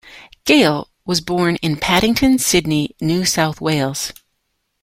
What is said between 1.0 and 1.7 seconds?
was born